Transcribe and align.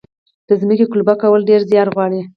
د 0.47 0.49
ځمکې 0.61 0.85
قلبه 0.91 1.13
کول 1.21 1.41
ډیر 1.49 1.61
زیار 1.69 1.87
غواړي. 1.93 2.21